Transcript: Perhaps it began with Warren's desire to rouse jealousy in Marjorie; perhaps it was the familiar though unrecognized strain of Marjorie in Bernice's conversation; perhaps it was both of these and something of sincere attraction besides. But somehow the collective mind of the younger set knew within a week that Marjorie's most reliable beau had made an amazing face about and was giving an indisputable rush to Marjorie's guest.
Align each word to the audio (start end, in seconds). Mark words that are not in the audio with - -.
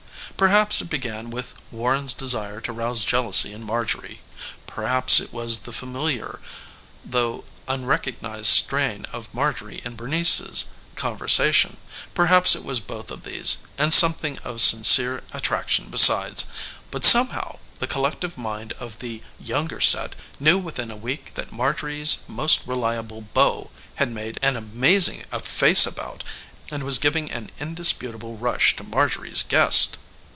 Perhaps 0.37 0.81
it 0.81 0.89
began 0.89 1.29
with 1.29 1.53
Warren's 1.69 2.13
desire 2.15 2.59
to 2.61 2.71
rouse 2.71 3.03
jealousy 3.05 3.53
in 3.53 3.63
Marjorie; 3.63 4.21
perhaps 4.65 5.19
it 5.19 5.31
was 5.31 5.59
the 5.59 5.71
familiar 5.71 6.39
though 7.05 7.43
unrecognized 7.67 8.47
strain 8.47 9.05
of 9.13 9.31
Marjorie 9.35 9.83
in 9.85 9.93
Bernice's 9.95 10.65
conversation; 10.95 11.77
perhaps 12.15 12.55
it 12.55 12.63
was 12.65 12.79
both 12.79 13.11
of 13.11 13.21
these 13.21 13.57
and 13.77 13.93
something 13.93 14.39
of 14.39 14.61
sincere 14.61 15.21
attraction 15.31 15.91
besides. 15.91 16.45
But 16.89 17.05
somehow 17.05 17.59
the 17.77 17.85
collective 17.85 18.35
mind 18.35 18.73
of 18.79 18.97
the 18.97 19.21
younger 19.39 19.79
set 19.79 20.15
knew 20.39 20.57
within 20.57 20.89
a 20.89 20.97
week 20.97 21.35
that 21.35 21.51
Marjorie's 21.53 22.17
most 22.27 22.65
reliable 22.65 23.21
beau 23.35 23.69
had 23.97 24.09
made 24.09 24.39
an 24.41 24.57
amazing 24.57 25.23
face 25.43 25.85
about 25.85 26.23
and 26.71 26.81
was 26.81 26.97
giving 26.97 27.29
an 27.29 27.51
indisputable 27.59 28.37
rush 28.37 28.75
to 28.77 28.83
Marjorie's 28.83 29.43
guest. 29.43 29.97